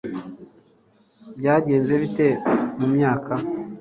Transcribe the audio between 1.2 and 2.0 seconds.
byagenze